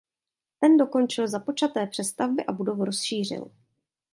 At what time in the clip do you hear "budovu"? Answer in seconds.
2.53-2.85